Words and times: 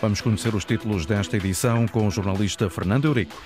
Vamos 0.00 0.22
conhecer 0.22 0.54
os 0.54 0.64
títulos 0.64 1.04
desta 1.04 1.36
edição 1.36 1.86
com 1.86 2.06
o 2.06 2.10
jornalista 2.10 2.70
Fernando 2.70 3.04
Eurico. 3.04 3.36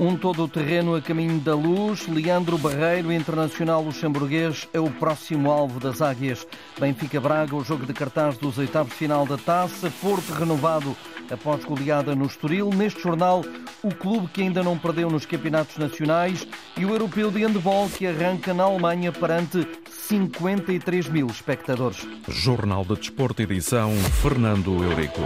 Um 0.00 0.16
todo-terreno 0.16 0.94
a 0.94 1.02
caminho 1.02 1.40
da 1.40 1.54
luz. 1.54 2.06
Leandro 2.06 2.56
Barreiro, 2.56 3.12
internacional 3.12 3.82
luxemburguês, 3.82 4.68
é 4.72 4.78
o 4.78 4.90
próximo 4.90 5.50
alvo 5.50 5.80
das 5.80 6.00
águias. 6.00 6.46
Benfica 6.78 7.20
Braga, 7.20 7.54
o 7.56 7.64
jogo 7.64 7.84
de 7.84 7.92
cartaz 7.92 8.38
dos 8.38 8.56
oitavos 8.58 8.94
final 8.94 9.26
da 9.26 9.36
taça. 9.36 9.92
Porto 10.00 10.32
renovado 10.32 10.96
após 11.30 11.64
goleada 11.64 12.14
no 12.14 12.26
Estoril. 12.26 12.70
Neste 12.70 13.02
jornal, 13.02 13.44
o 13.82 13.92
clube 13.92 14.28
que 14.28 14.40
ainda 14.40 14.62
não 14.62 14.78
perdeu 14.78 15.10
nos 15.10 15.26
campeonatos 15.26 15.76
nacionais 15.76 16.46
e 16.76 16.84
o 16.86 16.90
europeu 16.90 17.30
de 17.30 17.44
handball 17.44 17.90
que 17.90 18.06
arranca 18.06 18.54
na 18.54 18.64
Alemanha 18.64 19.12
perante 19.12 19.66
53 19.90 21.08
mil 21.08 21.26
espectadores. 21.26 22.06
Jornal 22.28 22.84
de 22.84 22.94
Desporto, 22.94 23.42
edição 23.42 23.92
Fernando 24.22 24.82
Eurico. 24.82 25.22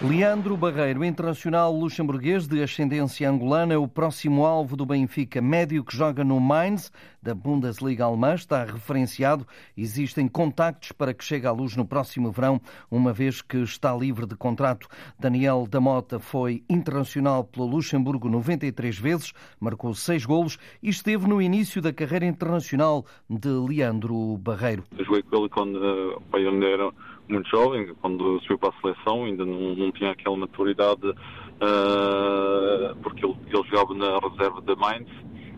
Leandro 0.00 0.56
Barreiro, 0.56 1.04
internacional 1.04 1.76
luxemburguês 1.76 2.46
de 2.46 2.62
ascendência 2.62 3.28
angolana, 3.28 3.74
é 3.74 3.76
o 3.76 3.88
próximo 3.88 4.46
alvo 4.46 4.76
do 4.76 4.86
Benfica. 4.86 5.42
Médio 5.42 5.82
que 5.82 5.96
joga 5.96 6.22
no 6.22 6.38
Mainz, 6.38 6.92
da 7.20 7.34
Bundesliga 7.34 8.04
alemã, 8.04 8.32
está 8.34 8.64
referenciado. 8.64 9.44
Existem 9.76 10.28
contactos 10.28 10.92
para 10.92 11.12
que 11.12 11.24
chegue 11.24 11.48
à 11.48 11.50
luz 11.50 11.74
no 11.74 11.84
próximo 11.84 12.30
verão, 12.30 12.60
uma 12.88 13.12
vez 13.12 13.42
que 13.42 13.56
está 13.56 13.92
livre 13.92 14.24
de 14.24 14.36
contrato. 14.36 14.86
Daniel 15.18 15.66
da 15.68 15.80
Mota 15.80 16.20
foi 16.20 16.62
internacional 16.70 17.42
pelo 17.42 17.66
Luxemburgo 17.66 18.28
93 18.28 18.96
vezes, 18.96 19.32
marcou 19.58 19.92
seis 19.94 20.24
golos 20.24 20.58
e 20.80 20.90
esteve 20.90 21.26
no 21.26 21.42
início 21.42 21.82
da 21.82 21.92
carreira 21.92 22.24
internacional 22.24 23.04
de 23.28 23.48
Leandro 23.48 24.38
Barreiro. 24.38 24.84
joguei 24.96 25.24
com 25.24 25.38
ele 25.38 25.48
quando 25.48 25.74
uh, 25.74 26.64
era 26.64 26.88
muito 27.28 27.48
jovem, 27.50 27.94
quando 28.00 28.40
subiu 28.42 28.58
para 28.58 28.70
a 28.70 28.80
seleção, 28.80 29.24
ainda 29.24 29.44
não, 29.44 29.74
não 29.74 29.92
tinha 29.92 30.10
aquela 30.10 30.36
maturidade, 30.36 31.08
uh, 31.08 32.96
porque 33.02 33.24
ele, 33.24 33.36
ele, 33.46 33.68
jogava 33.68 33.94
na 33.94 34.18
reserva 34.18 34.60
da 34.62 34.76
Mainz, 34.76 35.08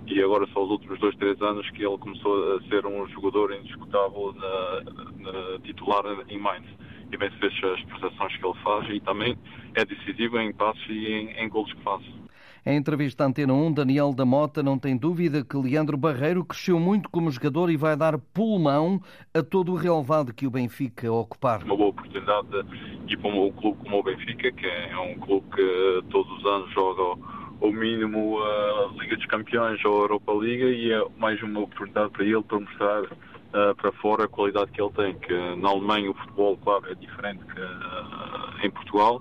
e 0.06 0.20
agora 0.22 0.46
só 0.52 0.64
os 0.64 0.70
últimos 0.70 0.98
dois, 0.98 1.14
três 1.16 1.40
anos 1.40 1.68
que 1.70 1.84
ele 1.84 1.96
começou 1.98 2.56
a 2.56 2.62
ser 2.68 2.84
um 2.84 3.06
jogador 3.08 3.52
indiscutável 3.52 4.34
na, 4.34 4.82
na 5.30 5.58
titular 5.60 6.04
em 6.28 6.38
Mainz. 6.38 6.66
E 7.12 7.16
bem 7.16 7.30
se 7.30 7.36
vê 7.38 7.46
as 7.46 7.82
prestações 7.84 8.36
que 8.36 8.46
ele 8.46 8.58
faz 8.62 8.88
e 8.88 9.00
também 9.00 9.36
é 9.74 9.84
decisivo 9.84 10.38
em 10.38 10.52
passos 10.52 10.84
e 10.88 11.06
em, 11.06 11.30
em 11.44 11.48
golos 11.48 11.72
que 11.72 11.82
faz. 11.82 12.19
Em 12.70 12.76
entrevista 12.76 13.24
à 13.24 13.26
Antena 13.26 13.52
1, 13.52 13.72
Daniel 13.72 14.14
da 14.14 14.24
Mota 14.24 14.62
não 14.62 14.78
tem 14.78 14.96
dúvida 14.96 15.44
que 15.44 15.56
Leandro 15.56 15.96
Barreiro 15.96 16.44
cresceu 16.44 16.78
muito 16.78 17.10
como 17.10 17.28
jogador 17.28 17.68
e 17.68 17.76
vai 17.76 17.96
dar 17.96 18.16
pulmão 18.16 19.02
a 19.34 19.42
todo 19.42 19.72
o 19.72 19.74
relevado 19.74 20.32
que 20.32 20.46
o 20.46 20.50
Benfica 20.52 21.10
ocupar. 21.10 21.64
Uma 21.64 21.76
boa 21.76 21.88
oportunidade 21.88 22.46
de 23.06 23.14
ir 23.14 23.16
para 23.16 23.28
um 23.28 23.50
clube 23.50 23.76
como 23.82 23.98
o 23.98 24.02
Benfica, 24.04 24.52
que 24.52 24.66
é 24.66 24.96
um 24.96 25.18
clube 25.18 25.46
que 25.52 26.04
todos 26.10 26.30
os 26.38 26.46
anos 26.46 26.72
joga 26.72 27.20
ao 27.60 27.72
mínimo 27.72 28.38
a 28.40 28.92
Liga 29.00 29.16
dos 29.16 29.26
Campeões 29.26 29.84
ou 29.84 29.92
a 29.92 30.02
Europa 30.02 30.32
Liga 30.34 30.66
e 30.66 30.92
é 30.92 31.04
mais 31.18 31.42
uma 31.42 31.62
oportunidade 31.62 32.12
para 32.12 32.24
ele 32.24 32.42
para 32.44 32.60
mostrar 32.60 33.02
uh, 33.02 33.74
para 33.76 33.90
fora 33.94 34.26
a 34.26 34.28
qualidade 34.28 34.70
que 34.70 34.80
ele 34.80 34.92
tem, 34.92 35.14
que 35.18 35.56
na 35.56 35.70
Alemanha 35.70 36.08
o 36.08 36.14
futebol, 36.14 36.56
claro, 36.58 36.88
é 36.88 36.94
diferente 36.94 37.44
que 37.46 37.60
uh, 37.60 38.64
em 38.64 38.70
Portugal 38.70 39.20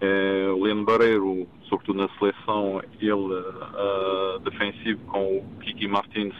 é, 0.00 0.48
o 0.50 0.62
Leandro 0.62 0.84
Barreiro, 0.84 1.48
sobretudo 1.68 1.98
na 1.98 2.08
seleção, 2.18 2.80
ele 3.00 3.12
uh, 3.12 4.38
defensivo 4.44 5.00
com 5.06 5.38
o 5.38 5.44
Kiki 5.60 5.88
Martins, 5.88 6.34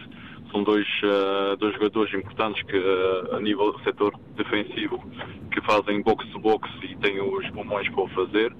são 0.52 0.62
dois, 0.62 0.86
uh, 1.02 1.56
dois 1.56 1.74
jogadores 1.74 2.14
importantes 2.14 2.62
que 2.62 2.76
uh, 2.76 3.34
a 3.34 3.40
nível 3.40 3.72
do 3.72 3.82
setor 3.82 4.14
defensivo 4.36 5.02
que 5.52 5.60
fazem 5.62 6.02
box-to-box 6.02 6.68
e 6.82 6.96
têm 6.96 7.20
os 7.20 7.50
pulmões 7.50 7.88
para 7.90 8.02
o 8.02 8.08
fazer. 8.08 8.54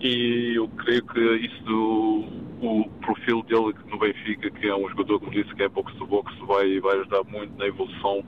E 0.00 0.54
eu 0.56 0.68
creio 0.68 1.06
que 1.06 1.20
isso 1.20 1.62
do 1.64 2.24
o 2.60 2.88
perfil 3.04 3.42
dele 3.42 3.74
no 3.90 3.98
Benfica, 3.98 4.48
que 4.50 4.68
é 4.68 4.74
um 4.74 4.88
jogador, 4.88 5.18
como 5.18 5.32
disse, 5.32 5.52
que 5.54 5.64
é 5.64 5.68
box-to-box, 5.68 6.32
vai, 6.46 6.78
vai 6.78 6.96
ajudar 7.00 7.24
muito 7.24 7.56
na 7.58 7.66
evolução, 7.66 8.24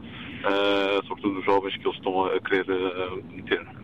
sobretudo 1.07 1.37
dos 1.37 1.45
jovens 1.45 1.77
que 1.77 1.87
eles 1.87 1.97
estão 1.97 2.25
a 2.25 2.41
querer 2.41 2.67
meter. 3.31 3.84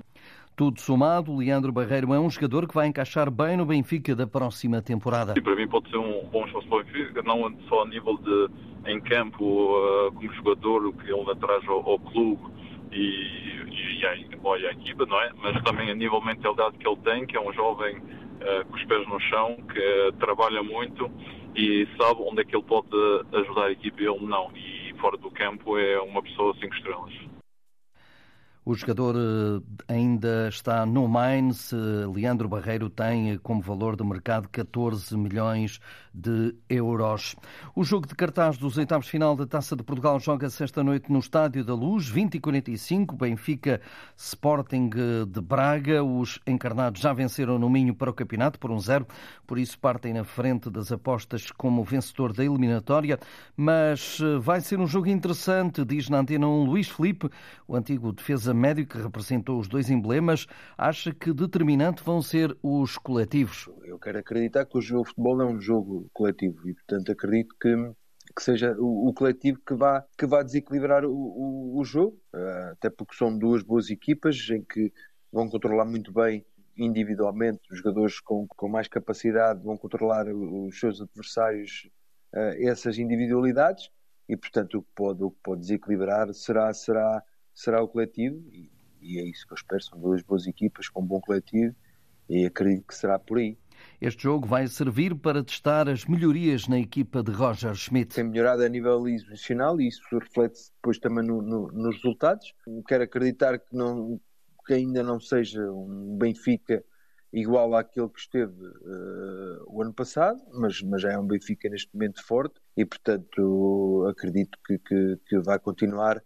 Tudo 0.60 0.78
somado, 0.78 1.34
Leandro 1.34 1.72
Barreiro 1.72 2.12
é 2.12 2.20
um 2.20 2.28
jogador 2.28 2.68
que 2.68 2.74
vai 2.74 2.86
encaixar 2.86 3.30
bem 3.30 3.56
no 3.56 3.64
Benfica 3.64 4.14
da 4.14 4.26
próxima 4.26 4.82
temporada. 4.82 5.32
Para 5.40 5.56
mim 5.56 5.66
pode 5.66 5.88
ser 5.88 5.96
um 5.96 6.22
bom 6.30 6.44
espaço 6.44 6.68
para 6.68 6.80
o 6.80 6.84
Benfica, 6.84 7.22
não 7.22 7.50
só 7.66 7.84
a 7.84 7.86
nível 7.86 8.18
de 8.18 8.50
em 8.92 9.00
campo 9.00 9.42
uh, 9.42 10.12
como 10.12 10.30
jogador, 10.34 10.84
o 10.84 10.92
que 10.92 11.10
ele 11.10 11.34
traz 11.36 11.66
ao, 11.66 11.88
ao 11.88 11.98
clube 11.98 12.42
e, 12.92 12.98
e, 12.98 14.00
e, 14.00 14.06
a, 14.06 14.14
equipa, 14.72 15.06
não 15.06 15.18
é? 15.22 15.30
Mas 15.42 15.62
também 15.62 15.90
a 15.90 15.94
nível 15.94 16.20
de 16.20 16.26
mentalidade 16.26 16.76
que 16.76 16.86
ele 16.86 16.98
tem, 17.04 17.24
que 17.24 17.38
é 17.38 17.40
um 17.40 17.54
jovem 17.54 17.96
uh, 17.96 18.66
com 18.68 18.76
os 18.76 18.84
pés 18.84 19.08
no 19.08 19.18
chão, 19.18 19.56
que 19.72 19.78
uh, 19.78 20.12
trabalha 20.18 20.62
muito 20.62 21.10
e 21.56 21.88
sabe 21.96 22.20
onde 22.20 22.42
é 22.42 22.44
que 22.44 22.54
ele 22.54 22.64
pode 22.64 22.86
ajudar 23.32 23.64
a 23.64 23.72
equipa 23.72 24.02
e 24.02 24.06
ele 24.06 24.26
não. 24.26 24.50
E 24.54 24.92
fora 25.00 25.16
do 25.16 25.30
campo 25.30 25.78
é 25.78 25.98
uma 26.02 26.22
pessoa 26.22 26.54
cinco 26.60 26.74
estrelas. 26.74 27.29
O 28.62 28.74
jogador 28.74 29.16
eh, 29.16 29.62
ainda 29.88 30.48
está 30.48 30.84
no 30.84 31.08
Mainz. 31.08 31.72
Leandro 32.14 32.46
Barreiro 32.46 32.90
tem 32.90 33.38
como 33.38 33.62
valor 33.62 33.96
de 33.96 34.04
mercado 34.04 34.48
14 34.48 35.16
milhões 35.16 35.80
de 36.12 36.54
euros. 36.68 37.36
O 37.74 37.84
jogo 37.84 38.06
de 38.06 38.14
cartaz 38.14 38.58
dos 38.58 38.76
oitavos 38.76 39.08
final 39.08 39.34
da 39.34 39.46
Taça 39.46 39.74
de 39.74 39.82
Portugal 39.82 40.18
joga-se 40.18 40.62
esta 40.62 40.82
noite 40.82 41.10
no 41.10 41.20
Estádio 41.20 41.64
da 41.64 41.74
Luz, 41.74 42.08
20 42.08 42.34
e 42.34 42.40
45, 42.40 43.16
Benfica 43.16 43.80
Sporting 44.16 44.90
de 45.26 45.40
Braga. 45.40 46.02
Os 46.02 46.38
encarnados 46.46 47.00
já 47.00 47.12
venceram 47.12 47.58
no 47.58 47.70
Minho 47.70 47.94
para 47.94 48.10
o 48.10 48.14
campeonato 48.14 48.58
por 48.58 48.70
um 48.70 48.78
zero, 48.78 49.06
por 49.46 49.58
isso 49.58 49.78
partem 49.78 50.12
na 50.12 50.24
frente 50.24 50.68
das 50.68 50.92
apostas 50.92 51.50
como 51.50 51.82
vencedor 51.84 52.32
da 52.32 52.44
eliminatória. 52.44 53.18
Mas 53.56 54.18
eh, 54.20 54.38
vai 54.38 54.60
ser 54.60 54.78
um 54.80 54.86
jogo 54.86 55.08
interessante, 55.08 55.84
diz 55.84 56.08
na 56.10 56.18
antena 56.18 56.46
um 56.46 56.64
Luís 56.64 56.88
Felipe, 56.88 57.30
o 57.66 57.76
antigo 57.76 58.12
defesa 58.12 58.49
médio 58.54 58.86
que 58.86 58.98
representou 58.98 59.58
os 59.58 59.68
dois 59.68 59.90
emblemas, 59.90 60.46
acha 60.76 61.14
que 61.14 61.32
determinante 61.32 62.02
vão 62.02 62.22
ser 62.22 62.56
os 62.62 62.96
coletivos? 62.98 63.68
Eu 63.84 63.98
quero 63.98 64.18
acreditar 64.18 64.66
que 64.66 64.78
o 64.78 64.80
jogo 64.80 65.04
de 65.04 65.08
futebol 65.10 65.40
é 65.42 65.46
um 65.46 65.60
jogo 65.60 66.08
coletivo 66.12 66.68
e, 66.68 66.74
portanto, 66.74 67.12
acredito 67.12 67.54
que 67.60 67.92
que 68.34 68.42
seja 68.42 68.74
o, 68.78 69.08
o, 69.08 69.14
coletivo 69.14 69.60
que 69.66 69.74
vá, 69.74 70.04
que 70.16 70.26
vá 70.26 70.42
desequilibrar 70.42 71.04
o, 71.04 71.12
o, 71.12 71.78
o 71.78 71.84
jogo, 71.84 72.16
uh, 72.34 72.72
até 72.72 72.88
porque 72.88 73.14
são 73.14 73.36
duas 73.36 73.62
boas 73.62 73.90
equipas 73.90 74.36
em 74.50 74.62
que 74.62 74.92
vão 75.32 75.48
controlar 75.48 75.84
muito 75.84 76.12
bem 76.12 76.44
individualmente, 76.76 77.60
os 77.70 77.78
jogadores 77.78 78.20
com, 78.20 78.46
com 78.46 78.68
mais 78.68 78.88
capacidade 78.88 79.62
vão 79.62 79.76
controlar 79.76 80.26
os 80.28 80.78
seus 80.78 81.00
adversários, 81.00 81.90
uh, 82.34 82.66
essas 82.66 82.98
individualidades, 82.98 83.90
e 84.28 84.36
portanto 84.36 84.78
o 84.78 84.82
que 84.82 84.90
pode, 84.94 85.22
o 85.22 85.30
que 85.30 85.38
pode 85.42 85.60
desequilibrar 85.62 86.32
será, 86.32 86.72
será 86.72 87.22
será 87.60 87.82
o 87.82 87.88
coletivo 87.88 88.42
e, 88.52 88.70
e 89.00 89.18
é 89.18 89.24
isso 89.24 89.46
que 89.46 89.52
eu 89.52 89.56
espero. 89.56 89.82
São 89.82 90.00
duas 90.00 90.22
boas 90.22 90.46
equipas 90.46 90.88
com 90.88 91.00
um 91.02 91.06
bom 91.06 91.20
coletivo 91.20 91.74
e 92.28 92.46
acredito 92.46 92.86
que 92.86 92.94
será 92.94 93.18
por 93.18 93.38
aí. 93.38 93.58
Este 94.00 94.22
jogo 94.22 94.46
vai 94.46 94.66
servir 94.66 95.14
para 95.14 95.42
testar 95.42 95.88
as 95.88 96.04
melhorias 96.04 96.68
na 96.68 96.78
equipa 96.78 97.22
de 97.22 97.32
Roger 97.32 97.74
Schmidt. 97.74 98.14
Tem 98.14 98.24
melhorado 98.24 98.62
a 98.62 98.68
nível 98.68 99.08
exibicional 99.08 99.80
e 99.80 99.88
isso 99.88 100.02
reflete-se 100.12 100.70
depois 100.72 100.98
também 100.98 101.26
no, 101.26 101.42
no, 101.42 101.68
nos 101.68 101.96
resultados. 101.96 102.54
Quero 102.86 103.04
acreditar 103.04 103.58
que, 103.58 103.74
não, 103.74 104.20
que 104.66 104.74
ainda 104.74 105.02
não 105.02 105.18
seja 105.18 105.60
um 105.70 106.16
Benfica 106.18 106.84
igual 107.32 107.74
àquele 107.74 108.08
que 108.08 108.20
esteve 108.20 108.52
uh, 108.52 109.64
o 109.66 109.82
ano 109.82 109.92
passado, 109.92 110.40
mas, 110.52 110.82
mas 110.82 111.02
já 111.02 111.12
é 111.12 111.18
um 111.18 111.26
Benfica 111.26 111.68
neste 111.68 111.92
momento 111.94 112.24
forte 112.24 112.60
e, 112.76 112.84
portanto, 112.84 114.06
acredito 114.10 114.58
que, 114.66 114.78
que, 114.78 115.18
que 115.26 115.38
vai 115.40 115.58
continuar 115.58 116.22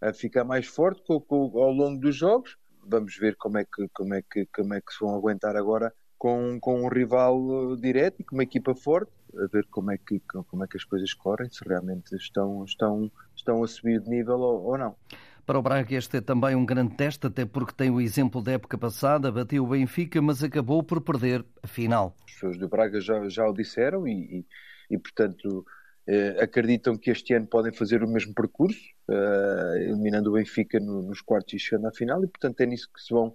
a 0.00 0.12
ficar 0.12 0.44
mais 0.44 0.66
forte 0.66 1.02
com, 1.02 1.20
com, 1.20 1.36
ao 1.62 1.72
longo 1.72 2.00
dos 2.00 2.16
jogos. 2.16 2.56
Vamos 2.86 3.16
ver 3.16 3.36
como 3.36 3.58
é 3.58 3.64
que, 3.64 3.88
como 3.92 4.14
é 4.14 4.22
que, 4.22 4.46
como 4.46 4.74
é 4.74 4.80
que 4.80 4.92
se 4.92 5.00
vão 5.00 5.14
aguentar 5.14 5.56
agora 5.56 5.92
com, 6.16 6.58
com 6.60 6.84
um 6.84 6.88
rival 6.88 7.76
direto 7.76 8.20
e 8.20 8.24
com 8.24 8.36
uma 8.36 8.42
equipa 8.42 8.74
forte, 8.74 9.12
a 9.34 9.46
ver 9.46 9.66
como 9.70 9.92
é 9.92 9.98
que, 9.98 10.20
como 10.20 10.64
é 10.64 10.66
que 10.66 10.76
as 10.76 10.84
coisas 10.84 11.14
correm, 11.14 11.48
se 11.48 11.66
realmente 11.66 12.14
estão, 12.16 12.64
estão, 12.64 13.10
estão 13.36 13.62
a 13.62 13.68
subir 13.68 14.00
de 14.00 14.10
nível 14.10 14.38
ou, 14.38 14.64
ou 14.64 14.78
não. 14.78 14.96
Para 15.46 15.58
o 15.58 15.62
Braga 15.62 15.94
este 15.94 16.18
é 16.18 16.20
também 16.20 16.54
um 16.54 16.66
grande 16.66 16.94
teste, 16.94 17.26
até 17.26 17.46
porque 17.46 17.72
tem 17.72 17.88
o 17.90 18.00
exemplo 18.02 18.42
da 18.42 18.52
época 18.52 18.76
passada, 18.76 19.32
bateu 19.32 19.64
o 19.64 19.68
Benfica, 19.68 20.20
mas 20.20 20.42
acabou 20.42 20.82
por 20.82 21.00
perder 21.00 21.42
a 21.62 21.66
final. 21.66 22.14
As 22.26 22.34
pessoas 22.34 22.58
do 22.58 22.68
Braga 22.68 23.00
já, 23.00 23.26
já 23.30 23.48
o 23.48 23.54
disseram 23.54 24.06
e, 24.06 24.12
e, 24.90 24.94
e 24.94 24.98
portanto, 24.98 25.64
acreditam 26.40 26.96
que 26.96 27.10
este 27.10 27.34
ano 27.34 27.46
podem 27.46 27.72
fazer 27.72 28.02
o 28.02 28.08
mesmo 28.08 28.32
percurso, 28.34 28.80
uh, 29.10 29.76
eliminando 29.76 30.30
o 30.30 30.34
Benfica 30.34 30.80
no, 30.80 31.02
nos 31.02 31.20
quartos 31.20 31.54
e 31.54 31.58
chegando 31.58 31.88
à 31.88 31.92
final, 31.92 32.24
e 32.24 32.26
portanto 32.26 32.60
é 32.60 32.66
nisso 32.66 32.88
que 32.92 33.02
se 33.02 33.12
vão, 33.12 33.30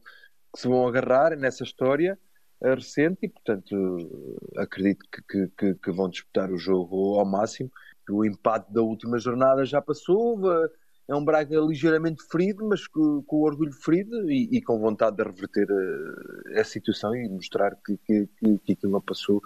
que 0.52 0.60
se 0.60 0.68
vão 0.68 0.88
agarrar, 0.88 1.38
nessa 1.38 1.64
história 1.64 2.18
uh, 2.62 2.74
recente, 2.74 3.20
e 3.24 3.30
portanto 3.30 4.42
acredito 4.58 5.06
que, 5.30 5.48
que, 5.58 5.76
que, 5.76 5.92
vão 5.92 6.10
disputar 6.10 6.52
o 6.52 6.58
jogo 6.58 7.20
ao 7.20 7.26
máximo. 7.26 7.72
O 8.10 8.26
empate 8.26 8.74
da 8.74 8.82
última 8.82 9.18
jornada 9.20 9.64
já 9.66 9.82
passou 9.82 10.40
é 11.08 11.16
um 11.16 11.24
Braga 11.24 11.60
ligeiramente 11.60 12.24
ferido, 12.30 12.68
mas 12.68 12.88
com, 12.88 13.22
com 13.24 13.42
orgulho 13.42 13.74
ferido 13.74 14.30
e, 14.32 14.50
e, 14.58 14.62
com 14.62 14.80
vontade 14.80 15.18
de 15.18 15.24
reverter 15.24 15.68
a, 16.56 16.62
a 16.62 16.64
situação 16.64 17.16
e 17.16 17.28
mostrar 17.30 17.76
que, 17.86 17.98
que, 17.98 18.28
que 18.64 18.72
aquilo 18.72 18.94
não 18.94 19.02
passou 19.02 19.42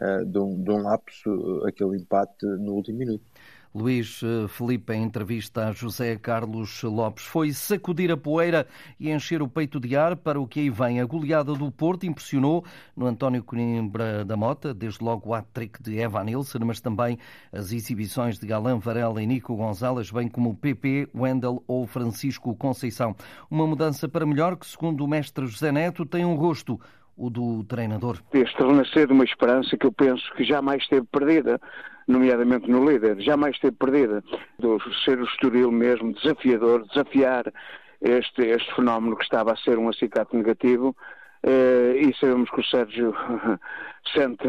uh, 0.00 0.24
de, 0.24 0.38
um, 0.38 0.62
de 0.62 0.70
um 0.70 0.82
lapso, 0.82 1.64
aquele 1.66 1.96
empate 1.96 2.46
no 2.46 2.74
último 2.74 2.98
minuto. 2.98 3.24
Luís 3.72 4.20
eh, 4.24 4.48
Felipe, 4.48 4.92
em 4.92 5.04
entrevista 5.04 5.68
a 5.68 5.72
José 5.72 6.16
Carlos 6.16 6.82
Lopes, 6.82 7.24
foi 7.24 7.52
sacudir 7.52 8.10
a 8.10 8.16
poeira 8.16 8.66
e 8.98 9.10
encher 9.10 9.40
o 9.42 9.48
peito 9.48 9.78
de 9.78 9.96
ar 9.96 10.16
para 10.16 10.40
o 10.40 10.46
que 10.46 10.58
aí 10.58 10.70
vem. 10.70 11.00
A 11.00 11.04
goleada 11.04 11.54
do 11.54 11.70
Porto 11.70 12.04
impressionou 12.04 12.64
no 12.96 13.06
António 13.06 13.44
Coimbra 13.44 14.24
da 14.24 14.36
Mota, 14.36 14.74
desde 14.74 15.04
logo 15.04 15.30
o 15.30 15.34
hat-trick 15.34 15.80
de 15.80 15.98
Evan 15.98 16.24
Nilsson, 16.24 16.58
mas 16.64 16.80
também 16.80 17.16
as 17.52 17.70
exibições 17.70 18.40
de 18.40 18.46
Galan 18.46 18.80
Varela 18.80 19.22
e 19.22 19.26
Nico 19.26 19.54
Gonzalez, 19.54 20.10
bem 20.10 20.26
como 20.26 20.50
o 20.50 20.56
PP, 20.56 21.10
Wendel 21.14 21.62
ou 21.68 21.86
Francisco 21.86 22.56
Conceição. 22.56 23.14
Uma 23.48 23.68
mudança 23.68 24.08
para 24.08 24.26
melhor 24.26 24.56
que, 24.56 24.66
segundo 24.66 25.04
o 25.04 25.08
mestre 25.08 25.46
José 25.46 25.70
Neto, 25.70 26.04
tem 26.04 26.24
um 26.24 26.34
rosto 26.34 26.80
o 27.16 27.30
do 27.30 27.64
treinador. 27.64 28.18
Este 28.32 28.62
renascer 28.62 29.06
de 29.06 29.12
uma 29.12 29.24
esperança 29.24 29.76
que 29.76 29.86
eu 29.86 29.92
penso 29.92 30.22
que 30.34 30.44
jamais 30.44 30.82
esteve 30.82 31.06
perdida, 31.06 31.60
nomeadamente 32.06 32.70
no 32.70 32.88
líder, 32.88 33.20
jamais 33.20 33.54
esteve 33.54 33.76
perdida. 33.76 34.22
Do 34.58 34.78
ser 35.04 35.18
o 35.18 35.24
Estoril 35.24 35.70
mesmo 35.70 36.12
desafiador, 36.14 36.86
desafiar 36.86 37.52
este, 38.00 38.42
este 38.42 38.74
fenómeno 38.74 39.16
que 39.16 39.24
estava 39.24 39.52
a 39.52 39.56
ser 39.56 39.78
um 39.78 39.88
acicate 39.88 40.34
negativo, 40.36 40.96
eh, 41.42 41.94
e 41.96 42.14
sabemos 42.18 42.50
que 42.50 42.60
o 42.60 42.64
Sérgio 42.64 43.14
sente 44.14 44.44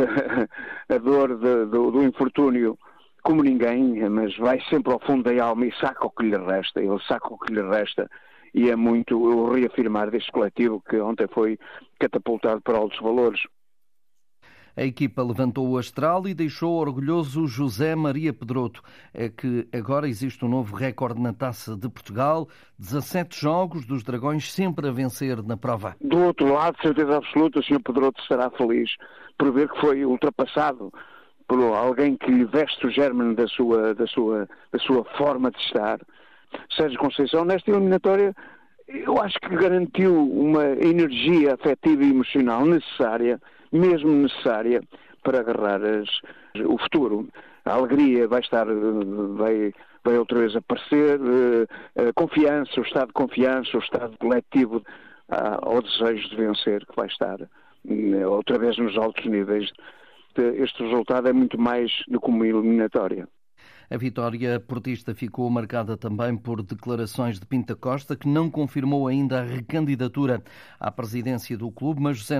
a 0.89 0.97
dor 0.97 1.37
de, 1.37 1.65
do, 1.65 1.91
do 1.91 2.03
infortúnio 2.03 2.77
como 3.23 3.43
ninguém, 3.43 4.09
mas 4.09 4.35
vai 4.37 4.59
sempre 4.69 4.91
ao 4.91 4.99
fundo 4.99 5.23
da 5.23 5.43
alma 5.43 5.65
e 5.65 5.73
saca 5.79 6.05
o 6.05 6.09
que 6.09 6.23
lhe 6.23 6.37
resta, 6.37 6.81
ele 6.81 6.99
saca 7.07 7.33
o 7.33 7.37
que 7.37 7.53
lhe 7.53 7.61
resta 7.61 8.09
e 8.53 8.69
é 8.69 8.75
muito 8.75 9.17
o 9.17 9.53
reafirmar 9.53 10.11
deste 10.11 10.31
coletivo 10.31 10.81
que 10.87 10.99
ontem 10.99 11.27
foi 11.27 11.57
catapultado 11.99 12.61
para 12.61 12.77
altos 12.77 12.99
valores. 12.99 13.41
A 14.75 14.83
equipa 14.83 15.21
levantou 15.21 15.67
o 15.69 15.77
astral 15.77 16.27
e 16.27 16.33
deixou 16.33 16.75
orgulhoso 16.75 17.45
José 17.45 17.93
Maria 17.93 18.33
Pedroto. 18.33 18.81
É 19.13 19.27
que 19.27 19.67
agora 19.73 20.07
existe 20.07 20.45
um 20.45 20.47
novo 20.47 20.75
recorde 20.75 21.21
na 21.21 21.33
Taça 21.33 21.75
de 21.75 21.89
Portugal, 21.89 22.47
17 22.79 23.39
jogos 23.39 23.85
dos 23.85 24.01
Dragões 24.03 24.51
sempre 24.51 24.87
a 24.87 24.91
vencer 24.91 25.43
na 25.43 25.57
prova. 25.57 25.95
Do 25.99 26.19
outro 26.19 26.53
lado, 26.53 26.77
certeza 26.81 27.17
absoluta, 27.17 27.59
o 27.59 27.63
Sr. 27.63 27.81
Pedroto 27.83 28.21
será 28.25 28.49
feliz 28.51 28.89
por 29.37 29.51
ver 29.51 29.69
que 29.69 29.79
foi 29.81 30.05
ultrapassado 30.05 30.91
por 31.47 31.59
alguém 31.75 32.15
que 32.15 32.45
veste 32.45 32.87
o 32.87 32.89
germe 32.89 33.35
da 33.35 33.47
sua, 33.47 33.93
da 33.93 34.07
sua, 34.07 34.47
da 34.71 34.79
sua 34.79 35.03
forma 35.17 35.51
de 35.51 35.59
estar 35.59 35.99
Sérgio 36.75 36.99
Conceição, 36.99 37.45
nesta 37.45 37.71
eliminatória, 37.71 38.33
eu 38.87 39.21
acho 39.21 39.39
que 39.39 39.55
garantiu 39.55 40.27
uma 40.29 40.65
energia 40.65 41.53
afetiva 41.53 42.03
e 42.03 42.09
emocional 42.09 42.65
necessária, 42.65 43.39
mesmo 43.71 44.09
necessária, 44.11 44.81
para 45.23 45.39
agarrar 45.39 45.81
as, 45.83 46.09
o 46.65 46.77
futuro. 46.77 47.27
A 47.65 47.73
alegria 47.73 48.27
vai 48.27 48.41
estar, 48.41 48.65
vai, 48.65 49.73
vai 50.03 50.17
outra 50.17 50.39
vez 50.39 50.55
aparecer, 50.55 51.19
eh, 51.95 52.09
a 52.09 52.13
confiança, 52.13 52.79
o 52.79 52.83
estado 52.83 53.07
de 53.07 53.13
confiança, 53.13 53.77
o 53.77 53.81
estado 53.81 54.17
coletivo 54.17 54.83
ao 55.29 55.81
desejo 55.81 56.29
de 56.29 56.35
vencer, 56.35 56.85
que 56.85 56.95
vai 56.95 57.07
estar 57.07 57.39
eh, 57.41 58.27
outra 58.27 58.57
vez 58.57 58.77
nos 58.77 58.97
altos 58.97 59.25
níveis. 59.25 59.71
Este 60.35 60.83
resultado 60.83 61.27
é 61.27 61.33
muito 61.33 61.59
mais 61.59 61.91
do 62.07 62.19
que 62.19 62.29
uma 62.29 62.47
eliminatória. 62.47 63.27
A 63.91 63.97
vitória 63.97 64.57
portista 64.57 65.13
ficou 65.13 65.49
marcada 65.49 65.97
também 65.97 66.37
por 66.37 66.63
declarações 66.63 67.37
de 67.37 67.45
Pinta 67.45 67.75
Costa, 67.75 68.15
que 68.15 68.25
não 68.25 68.49
confirmou 68.49 69.05
ainda 69.05 69.41
a 69.41 69.43
recandidatura 69.43 70.41
à 70.79 70.89
presidência 70.89 71.57
do 71.57 71.69
clube, 71.69 72.01
mas 72.01 72.17
José 72.17 72.39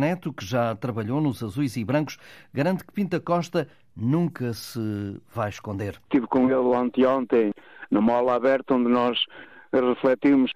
Neto, 0.00 0.32
que 0.32 0.44
já 0.44 0.74
trabalhou 0.74 1.20
nos 1.20 1.40
azuis 1.40 1.76
e 1.76 1.84
brancos, 1.84 2.18
garante 2.52 2.84
que 2.84 2.92
Pinta 2.92 3.20
Costa 3.20 3.68
nunca 3.96 4.52
se 4.54 5.20
vai 5.32 5.50
esconder. 5.50 6.00
Estive 6.02 6.26
com 6.26 6.50
ele 6.50 6.74
anteontem, 6.74 7.52
na 7.88 8.00
mola 8.00 8.34
aberta, 8.34 8.74
onde 8.74 8.90
nós 8.90 9.24
refletimos 9.72 10.50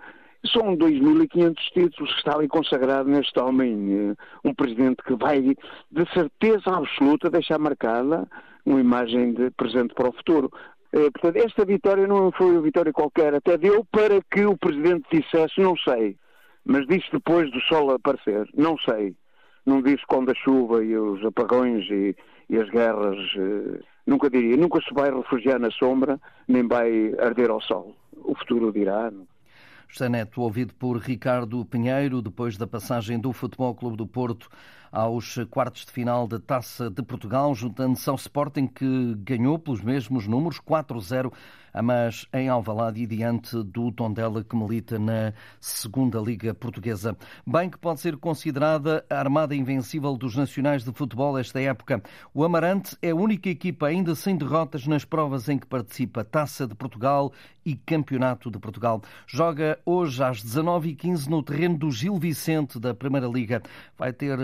são 0.44 0.76
2.500 0.76 1.54
títulos 1.72 2.12
que 2.12 2.18
está 2.18 2.34
ali 2.34 2.48
consagrado 2.48 3.08
neste 3.08 3.38
homem. 3.38 4.10
Eh, 4.10 4.48
um 4.48 4.52
presidente 4.54 5.04
que 5.04 5.14
vai, 5.14 5.40
de 5.40 6.12
certeza 6.12 6.74
absoluta, 6.74 7.30
deixar 7.30 7.60
marcada 7.60 8.26
uma 8.64 8.80
imagem 8.80 9.32
de 9.32 9.50
presente 9.50 9.94
para 9.94 10.08
o 10.08 10.12
futuro. 10.12 10.50
Eh, 10.92 11.10
portanto, 11.10 11.36
esta 11.36 11.64
vitória 11.64 12.06
não 12.06 12.32
foi 12.32 12.50
uma 12.52 12.62
vitória 12.62 12.92
qualquer, 12.92 13.34
até 13.34 13.56
deu 13.56 13.84
para 13.84 14.20
que 14.30 14.44
o 14.44 14.56
Presidente 14.56 15.06
dissesse, 15.12 15.60
não 15.60 15.76
sei, 15.76 16.16
mas 16.64 16.86
disse 16.86 17.06
depois 17.12 17.50
do 17.50 17.60
sol 17.62 17.92
aparecer, 17.92 18.48
não 18.54 18.76
sei. 18.78 19.14
Não 19.64 19.82
disse 19.82 20.02
quando 20.08 20.30
a 20.30 20.34
chuva 20.34 20.82
e 20.82 20.96
os 20.96 21.24
apagões 21.24 21.84
e, 21.90 22.16
e 22.48 22.58
as 22.58 22.68
guerras, 22.70 23.18
eh, 23.36 23.80
nunca 24.06 24.28
diria, 24.28 24.56
nunca 24.56 24.80
se 24.80 24.92
vai 24.92 25.14
refugiar 25.14 25.58
na 25.58 25.70
sombra, 25.70 26.18
nem 26.48 26.66
vai 26.66 27.14
arder 27.18 27.50
ao 27.50 27.60
sol. 27.60 27.94
O 28.16 28.34
futuro 28.34 28.72
dirá. 28.72 29.12
José 29.88 30.08
Neto, 30.08 30.40
ouvido 30.40 30.72
por 30.74 30.96
Ricardo 30.98 31.64
Pinheiro, 31.64 32.22
depois 32.22 32.56
da 32.56 32.66
passagem 32.66 33.18
do 33.18 33.32
Futebol 33.32 33.74
Clube 33.74 33.96
do 33.96 34.06
Porto 34.06 34.48
aos 34.90 35.36
quartos 35.50 35.84
de 35.84 35.92
final 35.92 36.26
da 36.26 36.38
Taça 36.38 36.90
de 36.90 37.02
Portugal, 37.02 37.54
juntando-se 37.54 38.08
ao 38.08 38.16
Sporting, 38.16 38.66
que 38.66 39.14
ganhou 39.16 39.58
pelos 39.58 39.82
mesmos 39.82 40.26
números, 40.26 40.60
4-0 40.60 41.32
mas 41.82 42.26
em 42.32 42.48
Alvalade 42.48 43.02
e 43.02 43.06
diante 43.06 43.62
do 43.62 43.92
Tondela 43.92 44.42
que 44.42 44.56
milita 44.56 44.98
na 44.98 45.32
segunda 45.60 46.18
Liga 46.18 46.54
Portuguesa. 46.54 47.16
Bem 47.46 47.70
que 47.70 47.78
pode 47.78 48.00
ser 48.00 48.16
considerada 48.16 49.04
a 49.08 49.18
armada 49.18 49.54
invencível 49.54 50.16
dos 50.16 50.36
nacionais 50.36 50.84
de 50.84 50.92
futebol 50.92 51.38
esta 51.38 51.60
época. 51.60 52.02
O 52.34 52.44
Amarante 52.44 52.96
é 53.00 53.10
a 53.10 53.14
única 53.14 53.48
equipa 53.48 53.86
ainda 53.86 54.14
sem 54.14 54.36
derrotas 54.36 54.86
nas 54.86 55.04
provas 55.04 55.48
em 55.48 55.58
que 55.58 55.66
participa 55.66 56.24
Taça 56.24 56.66
de 56.66 56.74
Portugal 56.74 57.32
e 57.64 57.74
Campeonato 57.74 58.50
de 58.50 58.58
Portugal. 58.58 59.02
Joga 59.26 59.78
hoje 59.84 60.22
às 60.22 60.42
19h15 60.42 61.26
no 61.26 61.42
terreno 61.42 61.76
do 61.76 61.90
Gil 61.90 62.16
Vicente 62.16 62.80
da 62.80 62.94
Primeira 62.94 63.26
Liga. 63.26 63.62
Vai 63.98 64.12
ter 64.12 64.38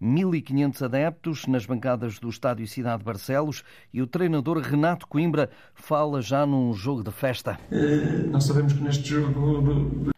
1.500 0.00 0.80
eh, 0.80 0.84
adeptos 0.84 1.46
nas 1.46 1.66
bancadas 1.66 2.18
do 2.18 2.28
Estádio 2.28 2.66
Cidade 2.66 2.98
de 2.98 3.04
Barcelos 3.04 3.62
e 3.92 4.02
o 4.02 4.06
treinador 4.06 4.58
Renato 4.58 5.06
Coimbra 5.06 5.50
fala 5.74 6.20
já 6.20 6.46
num 6.46 6.70
um 6.70 6.72
jogo 6.72 7.02
de 7.02 7.10
festa? 7.10 7.58
Uh, 7.70 8.30
nós 8.30 8.44
sabemos 8.44 8.72
que 8.72 8.82
neste 8.82 9.08
jogo 9.08 10.12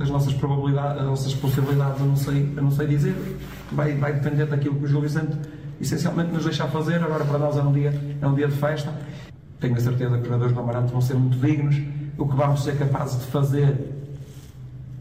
as 0.00 0.10
nossas 0.10 0.34
probabilidades, 0.34 1.00
as 1.00 1.06
nossas 1.06 1.34
possibilidades, 1.34 2.00
eu 2.00 2.06
não 2.06 2.16
sei, 2.16 2.52
eu 2.56 2.62
não 2.62 2.70
sei 2.70 2.86
dizer, 2.86 3.14
vai, 3.72 3.94
vai 3.94 4.12
depender 4.12 4.46
daquilo 4.46 4.76
que 4.76 4.84
o 4.84 4.86
Gil 4.86 5.00
Vicente 5.00 5.36
essencialmente 5.80 6.32
nos 6.32 6.44
deixar 6.44 6.68
fazer. 6.68 7.02
Agora 7.02 7.24
para 7.24 7.38
nós 7.38 7.56
é 7.56 7.62
um 7.62 7.72
dia, 7.72 7.92
é 8.20 8.26
um 8.26 8.34
dia 8.34 8.48
de 8.48 8.56
festa. 8.56 8.92
Tenho 9.60 9.76
a 9.76 9.80
certeza 9.80 10.16
que 10.16 10.22
os 10.22 10.26
jogadores 10.26 10.52
do 10.52 10.60
Amarante 10.60 10.92
vão 10.92 11.00
ser 11.00 11.14
muito 11.14 11.38
dignos. 11.38 11.76
O 12.18 12.28
que 12.28 12.36
vamos 12.36 12.62
ser 12.62 12.76
capazes 12.78 13.20
de 13.20 13.26
fazer 13.26 13.76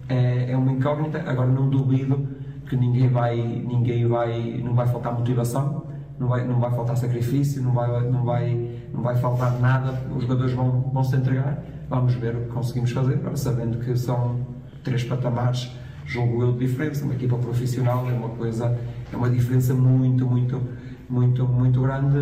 é, 0.08 0.52
é 0.52 0.58
uma 0.58 0.72
incógnita. 0.72 1.24
Agora 1.26 1.50
não 1.50 1.70
duvido 1.70 2.28
ninguém 2.76 3.10
vai, 3.10 3.36
ninguém 3.38 4.08
vai, 4.08 4.62
não 4.64 4.74
vai 4.74 4.88
faltar 4.88 5.14
motivação 5.14 5.84
não 6.20 6.28
vai, 6.28 6.46
não 6.46 6.60
vai 6.60 6.72
faltar 6.72 6.96
sacrifício, 6.98 7.62
não 7.62 7.72
vai, 7.72 8.10
não 8.10 8.24
vai, 8.24 8.80
não 8.94 9.02
vai 9.02 9.16
faltar 9.16 9.60
nada, 9.60 10.00
os 10.16 10.22
jogadores 10.24 10.54
vão, 10.54 10.90
vão 10.94 11.04
se 11.04 11.16
entregar. 11.16 11.64
Vamos 11.90 12.14
ver 12.16 12.36
o 12.36 12.42
que 12.42 12.48
conseguimos 12.48 12.92
fazer, 12.92 13.20
sabendo 13.36 13.78
que 13.80 13.96
são 13.98 14.46
três 14.84 15.04
patamares, 15.04 15.72
jogo 16.06 16.42
eu 16.42 16.54
de 16.54 16.60
diferença, 16.60 17.04
uma 17.06 17.14
equipa 17.14 17.38
profissional 17.38 18.10
é 18.10 18.14
uma 18.14 18.30
coisa, 18.30 18.78
é 19.12 19.16
uma 19.16 19.30
diferença 19.30 19.74
muito, 19.74 20.26
muito, 20.26 20.62
muito, 21.10 21.46
muito 21.46 21.82
grande. 21.82 22.18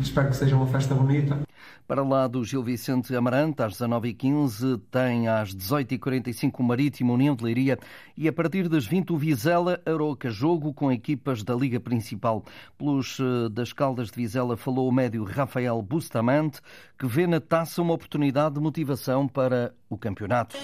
Espero 0.00 0.28
que 0.28 0.36
seja 0.36 0.56
uma 0.56 0.66
festa 0.66 0.94
bonita. 0.94 1.38
Para 1.86 2.02
lá 2.02 2.26
do 2.26 2.44
Gil 2.44 2.62
Vicente 2.62 3.14
Amarante, 3.14 3.62
às 3.62 3.74
19h15, 3.74 4.80
tem 4.90 5.28
às 5.28 5.54
18h45 5.54 6.52
o 6.58 6.62
Marítimo 6.62 7.12
União 7.12 7.34
de 7.34 7.44
Leiria 7.44 7.78
e 8.16 8.28
a 8.28 8.32
partir 8.32 8.68
das 8.68 8.86
20 8.86 9.12
o 9.12 9.16
Vizela 9.16 9.80
Aroca, 9.84 10.30
jogo 10.30 10.72
com 10.72 10.92
equipas 10.92 11.42
da 11.42 11.54
Liga 11.54 11.80
Principal. 11.80 12.44
Pelos 12.78 13.18
eh, 13.20 13.48
das 13.50 13.72
Caldas 13.72 14.10
de 14.10 14.16
Vizela 14.16 14.56
falou 14.56 14.88
o 14.88 14.92
médio 14.92 15.24
Rafael 15.24 15.80
Bustamante, 15.82 16.60
que 16.98 17.06
vê 17.06 17.26
na 17.26 17.40
taça 17.40 17.82
uma 17.82 17.94
oportunidade 17.94 18.54
de 18.54 18.60
motivação 18.60 19.26
para 19.26 19.74
o 19.90 19.98
campeonato. 19.98 20.56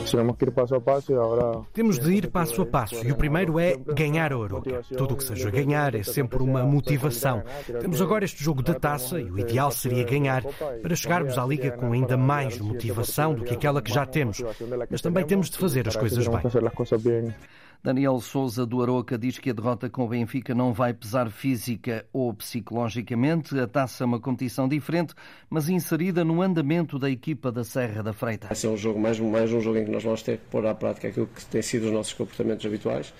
Temos 1.72 1.98
de 1.98 2.12
ir 2.12 2.30
passo 2.30 2.62
a 2.62 2.66
passo 2.66 3.06
e 3.06 3.12
o 3.12 3.16
primeiro 3.16 3.58
é 3.58 3.76
ganhar 3.76 4.32
a 4.32 4.36
Aroca. 4.36 4.82
Tudo 4.96 5.14
o 5.14 5.16
que 5.16 5.24
seja 5.24 5.50
ganhar 5.50 5.94
é 5.94 6.02
sempre 6.02 6.42
uma 6.42 6.64
motivação. 6.64 7.42
Temos 7.80 8.00
agora 8.00 8.24
este 8.24 8.42
jogo 8.42 8.62
da 8.62 8.74
taça 8.74 9.20
e 9.20 9.30
o 9.30 9.38
ideal 9.38 9.70
seria 9.70 10.04
ganhar 10.04 10.42
para 10.80 10.94
chegarmos 11.08 11.38
à 11.38 11.46
Liga 11.46 11.70
com 11.70 11.92
ainda 11.92 12.18
mais 12.18 12.58
motivação 12.58 13.34
do 13.34 13.42
que 13.42 13.54
aquela 13.54 13.80
que 13.80 13.90
já 13.90 14.04
temos. 14.04 14.42
Mas 14.90 15.00
também 15.00 15.24
temos 15.24 15.48
de 15.48 15.56
fazer 15.56 15.88
as 15.88 15.96
coisas 15.96 16.28
bem. 16.28 17.34
Daniel 17.82 18.20
Souza 18.20 18.66
do 18.66 18.82
Aroca 18.82 19.16
diz 19.16 19.38
que 19.38 19.50
a 19.50 19.52
derrota 19.52 19.88
com 19.88 20.04
o 20.04 20.08
Benfica 20.08 20.52
não 20.52 20.72
vai 20.72 20.92
pesar 20.92 21.30
física 21.30 22.04
ou 22.12 22.34
psicologicamente. 22.34 23.58
A 23.58 23.68
taça 23.68 24.02
é 24.02 24.06
uma 24.06 24.20
competição 24.20 24.68
diferente, 24.68 25.14
mas 25.48 25.68
inserida 25.68 26.24
no 26.24 26.42
andamento 26.42 26.98
da 26.98 27.08
equipa 27.08 27.50
da 27.52 27.62
Serra 27.64 28.02
da 28.02 28.12
Freita. 28.12 28.48
Vai 28.48 28.56
ser 28.56 28.68
um 28.68 28.76
jogo, 28.76 28.98
mais, 28.98 29.18
mais 29.20 29.52
um 29.52 29.60
jogo 29.60 29.78
em 29.78 29.84
que 29.84 29.90
nós 29.92 30.02
vamos 30.02 30.22
ter 30.22 30.38
que 30.38 30.44
pôr 30.50 30.66
à 30.66 30.74
prática 30.74 31.08
aquilo 31.08 31.28
que 31.28 31.46
tem 31.46 31.62
sido 31.62 31.86
os 31.86 31.92
nossos 31.92 32.12
comportamentos 32.12 32.66
habituais 32.66 33.14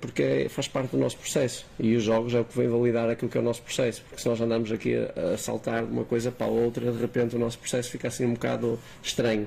porque 0.00 0.22
é, 0.22 0.48
faz 0.48 0.66
parte 0.66 0.92
do 0.92 0.98
nosso 0.98 1.16
processo 1.18 1.66
e 1.78 1.94
os 1.94 2.02
jogos 2.02 2.34
é 2.34 2.40
o 2.40 2.44
que 2.44 2.56
vem 2.56 2.68
validar 2.68 3.08
aquilo 3.10 3.30
que 3.30 3.36
é 3.36 3.40
o 3.40 3.44
nosso 3.44 3.62
processo, 3.62 4.02
porque 4.02 4.22
se 4.22 4.28
nós 4.28 4.40
andamos 4.40 4.72
aqui 4.72 4.94
a, 4.96 5.36
saltar 5.36 5.84
de 5.84 5.92
uma 5.92 6.04
coisa 6.04 6.30
para 6.32 6.46
a 6.46 6.50
outra, 6.50 6.90
de 6.90 6.98
repente 6.98 7.36
o 7.36 7.38
nosso 7.38 7.58
processo 7.58 7.90
fica 7.90 8.08
assim 8.08 8.24
um 8.24 8.34
bocado 8.34 8.78
estranho. 9.02 9.46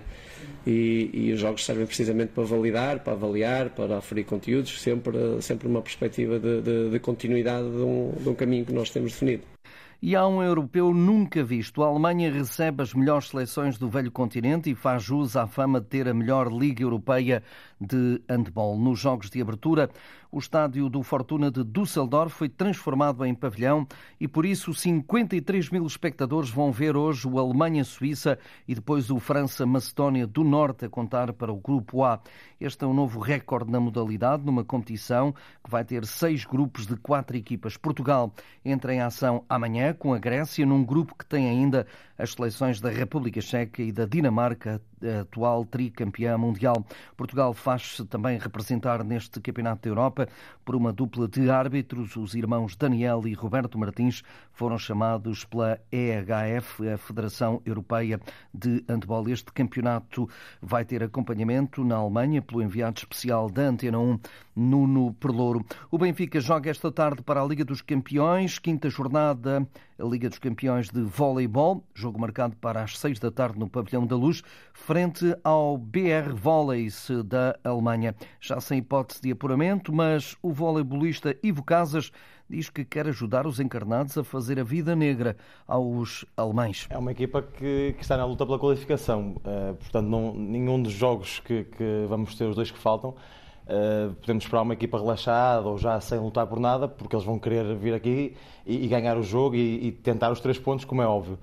E, 0.65 1.09
e, 1.13 1.33
os 1.33 1.39
jogos 1.39 1.63
servem 1.63 1.85
precisamente 1.85 2.31
para 2.33 2.43
validar, 2.43 2.99
para 2.99 3.13
avaliar, 3.13 3.69
para 3.69 3.97
aferir 3.97 4.25
conteúdos, 4.25 4.81
sempre, 4.81 5.39
sempre 5.39 5.67
uma 5.67 5.81
perspectiva 5.81 6.39
de, 6.39 6.61
de, 6.61 6.89
de 6.89 6.99
continuidade 6.99 7.69
de 7.69 7.83
um, 7.83 8.11
de 8.19 8.29
um 8.29 8.33
caminho 8.33 8.65
que 8.65 8.73
nós 8.73 8.89
temos 8.89 9.11
definido 9.13 9.43
e 10.01 10.15
há 10.15 10.27
um 10.27 10.41
europeu 10.41 10.93
nunca 10.93 11.43
visto. 11.43 11.83
A 11.83 11.87
Alemanha 11.87 12.31
recebe 12.31 12.81
as 12.81 12.93
melhores 12.93 13.27
seleções 13.27 13.77
do 13.77 13.87
velho 13.87 14.11
continente 14.11 14.71
e 14.71 14.75
faz 14.75 15.03
jus 15.03 15.35
à 15.35 15.45
fama 15.45 15.79
de 15.79 15.85
ter 15.85 16.07
a 16.07 16.13
melhor 16.13 16.51
Liga 16.51 16.81
Europeia 16.81 17.43
de 17.81 18.21
handball. 18.29 18.77
Nos 18.77 18.99
jogos 18.99 19.29
de 19.29 19.41
abertura, 19.41 19.89
o 20.31 20.39
estádio 20.39 20.87
do 20.87 21.03
Fortuna 21.03 21.51
de 21.51 21.63
Düsseldorf 21.63 22.33
foi 22.33 22.47
transformado 22.47 23.25
em 23.25 23.33
pavilhão 23.35 23.85
e 24.19 24.27
por 24.27 24.45
isso 24.45 24.73
53 24.73 25.69
mil 25.71 25.85
espectadores 25.85 26.49
vão 26.49 26.71
ver 26.71 26.95
hoje 26.95 27.27
o 27.27 27.37
Alemanha-Suíça 27.37 28.39
e 28.65 28.73
depois 28.73 29.09
o 29.09 29.19
França-Macedónia 29.19 30.25
do 30.25 30.43
Norte 30.43 30.85
a 30.85 30.89
contar 30.89 31.33
para 31.33 31.51
o 31.51 31.57
Grupo 31.57 32.03
A. 32.03 32.21
Este 32.61 32.85
é 32.85 32.87
um 32.87 32.93
novo 32.93 33.19
recorde 33.19 33.71
na 33.71 33.79
modalidade, 33.79 34.45
numa 34.45 34.63
competição 34.63 35.33
que 35.63 35.69
vai 35.69 35.83
ter 35.83 36.05
seis 36.05 36.45
grupos 36.45 36.85
de 36.85 36.95
quatro 36.95 37.35
equipas. 37.35 37.75
Portugal 37.75 38.31
entra 38.63 38.93
em 38.93 39.01
ação 39.01 39.43
amanhã 39.49 39.93
com 39.93 40.13
a 40.13 40.19
Grécia, 40.19 40.65
num 40.65 40.85
grupo 40.85 41.15
que 41.17 41.25
tem 41.25 41.49
ainda 41.49 41.87
as 42.17 42.33
seleções 42.33 42.79
da 42.79 42.89
República 42.89 43.41
Checa 43.41 43.81
e 43.81 43.91
da 43.91 44.05
Dinamarca, 44.05 44.79
atual 45.21 45.65
tricampeã 45.65 46.37
mundial. 46.37 46.85
Portugal 47.17 47.53
faz-se 47.71 48.03
também 48.05 48.37
representar 48.37 49.01
neste 49.01 49.39
Campeonato 49.39 49.83
da 49.83 49.89
Europa 49.89 50.27
por 50.65 50.75
uma 50.75 50.91
dupla 50.91 51.25
de 51.25 51.49
árbitros. 51.49 52.17
Os 52.17 52.35
irmãos 52.35 52.75
Daniel 52.75 53.25
e 53.25 53.33
Roberto 53.33 53.79
Martins 53.79 54.23
foram 54.51 54.77
chamados 54.77 55.45
pela 55.45 55.79
EHF, 55.89 56.89
a 56.89 56.97
Federação 56.97 57.61
Europeia 57.65 58.19
de 58.53 58.83
Handball. 58.89 59.29
Este 59.29 59.53
campeonato 59.53 60.27
vai 60.61 60.83
ter 60.83 61.01
acompanhamento 61.01 61.81
na 61.85 61.95
Alemanha 61.95 62.41
pelo 62.41 62.61
enviado 62.61 62.99
especial 62.99 63.49
da 63.49 63.61
Antena 63.61 63.97
1, 63.97 64.19
Nuno 64.53 65.13
Perlouro. 65.13 65.65
O 65.89 65.97
Benfica 65.97 66.41
joga 66.41 66.69
esta 66.69 66.91
tarde 66.91 67.21
para 67.21 67.41
a 67.41 67.45
Liga 67.45 67.63
dos 67.63 67.81
Campeões, 67.81 68.59
quinta 68.59 68.89
jornada, 68.89 69.65
a 70.01 70.05
Liga 70.05 70.27
dos 70.27 70.39
Campeões 70.39 70.89
de 70.89 71.01
Voleibol, 71.01 71.83
jogo 71.93 72.19
marcado 72.19 72.55
para 72.55 72.81
as 72.81 72.97
seis 72.97 73.19
da 73.19 73.29
tarde 73.29 73.59
no 73.59 73.69
Pavilhão 73.69 74.07
da 74.07 74.15
Luz, 74.15 74.41
frente 74.73 75.35
ao 75.43 75.77
BR 75.77 76.33
Volleys 76.33 77.07
da 77.25 77.55
Alemanha. 77.63 78.15
Já 78.39 78.59
sem 78.59 78.79
hipótese 78.79 79.21
de 79.21 79.31
apuramento, 79.31 79.93
mas 79.93 80.35
o 80.41 80.51
voleibolista 80.51 81.37
Ivo 81.43 81.63
Casas 81.63 82.11
diz 82.49 82.69
que 82.69 82.83
quer 82.83 83.07
ajudar 83.07 83.45
os 83.45 83.59
encarnados 83.59 84.17
a 84.17 84.23
fazer 84.23 84.59
a 84.59 84.63
vida 84.63 84.95
negra 84.95 85.37
aos 85.67 86.25
alemães. 86.35 86.87
É 86.89 86.97
uma 86.97 87.11
equipa 87.11 87.41
que, 87.41 87.93
que 87.95 88.01
está 88.01 88.17
na 88.17 88.25
luta 88.25 88.43
pela 88.45 88.57
qualificação, 88.57 89.35
uh, 89.37 89.75
portanto, 89.75 90.07
não, 90.07 90.33
nenhum 90.33 90.81
dos 90.81 90.93
jogos 90.93 91.39
que, 91.41 91.63
que 91.63 92.05
vamos 92.09 92.35
ter, 92.35 92.45
os 92.45 92.55
dois 92.55 92.71
que 92.71 92.79
faltam, 92.79 93.15
Uh, 93.67 94.13
podemos 94.15 94.43
esperar 94.43 94.63
uma 94.63 94.73
equipa 94.73 94.97
relaxada 94.97 95.67
ou 95.67 95.77
já 95.77 95.99
sem 96.01 96.19
lutar 96.19 96.47
por 96.47 96.59
nada, 96.59 96.87
porque 96.87 97.15
eles 97.15 97.25
vão 97.25 97.37
querer 97.37 97.75
vir 97.75 97.93
aqui 97.93 98.35
e, 98.65 98.85
e 98.85 98.87
ganhar 98.87 99.17
o 99.17 99.23
jogo 99.23 99.55
e, 99.55 99.87
e, 99.87 99.91
tentar 99.91 100.31
os 100.31 100.39
três 100.39 100.57
pontos, 100.57 100.83
como 100.83 101.01
é 101.01 101.07
óbvio. 101.07 101.37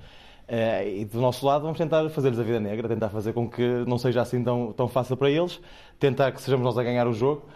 Uh, 0.49 0.89
e 0.89 1.05
do 1.05 1.21
nosso 1.21 1.47
lado 1.47 1.63
vamos 1.63 1.79
tentar 1.79 2.09
fazer-lhes 2.11 2.39
a 2.39 2.43
vida 2.43 2.59
negra, 2.59 2.89
tentar 2.89 3.09
fazer 3.09 3.33
com 3.33 3.49
que 3.49 3.63
não 3.87 3.99
seja 3.99 4.21
assim 4.21 4.43
tão, 4.43 4.73
tão 4.73 4.89
fácil 4.89 5.17
para 5.17 5.31
eles, 5.31 5.61
tentar 5.99 6.33
que 6.33 6.43
sejamos 6.43 6.65
nós 6.65 6.77
a 6.77 6.83
ganhar 6.83 7.07
o 7.07 7.13
jogo, 7.13 7.47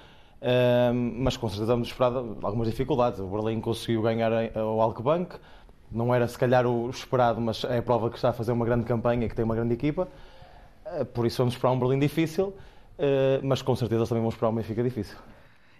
uh, 0.40 0.94
mas 0.94 1.36
com 1.36 1.48
certeza 1.48 1.72
vamos 1.72 1.88
esperar 1.88 2.12
algumas 2.42 2.68
dificuldades. 2.68 3.18
O 3.18 3.26
Berlim 3.26 3.60
conseguiu 3.60 4.00
ganhar 4.00 4.30
o 4.56 4.80
Alckbank, 4.80 5.36
não 5.90 6.14
era 6.14 6.26
se 6.28 6.38
calhar 6.38 6.66
o 6.66 6.88
esperado, 6.88 7.40
mas 7.40 7.64
é 7.64 7.78
a 7.78 7.82
prova 7.82 8.08
que 8.08 8.16
está 8.16 8.30
a 8.30 8.32
fazer 8.32 8.52
uma 8.52 8.64
grande 8.64 8.84
campanha 8.84 9.28
que 9.28 9.34
tem 9.34 9.44
uma 9.44 9.54
grande 9.54 9.74
equipa, 9.74 10.08
por 11.12 11.26
isso 11.26 11.38
vamos 11.38 11.54
esperar 11.54 11.72
um 11.72 11.78
Berlim 11.78 11.98
difícil 11.98 12.54
eh, 12.54 12.62
mas 13.42 13.62
com 13.62 13.74
certeza 13.74 14.06
também 14.06 14.22
vamos 14.22 14.36
para 14.36 14.48
o 14.48 14.52
Benfica 14.52 14.82
difícil. 14.82 15.16